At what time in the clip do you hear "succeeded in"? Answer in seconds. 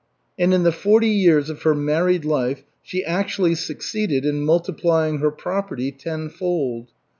3.53-4.43